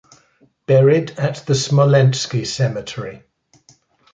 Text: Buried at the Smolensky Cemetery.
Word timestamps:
Buried 0.65 1.11
at 1.19 1.45
the 1.45 1.53
Smolensky 1.53 2.43
Cemetery. 2.43 3.21